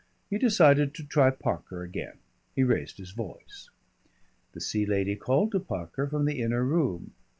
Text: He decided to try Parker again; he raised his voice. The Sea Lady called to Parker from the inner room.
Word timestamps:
He 0.31 0.39
decided 0.39 0.95
to 0.95 1.03
try 1.05 1.29
Parker 1.29 1.83
again; 1.83 2.17
he 2.55 2.63
raised 2.63 2.97
his 2.97 3.11
voice. 3.11 3.69
The 4.53 4.59
Sea 4.59 4.87
Lady 4.87 5.15
called 5.15 5.51
to 5.51 5.59
Parker 5.59 6.07
from 6.07 6.25
the 6.25 6.41
inner 6.41 6.63
room. 6.63 7.13